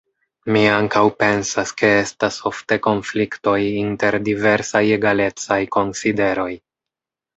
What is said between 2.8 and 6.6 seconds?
konfliktoj inter diversaj egalecaj konsideroj.